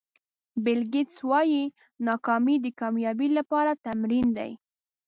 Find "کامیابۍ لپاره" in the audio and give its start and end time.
2.79-3.71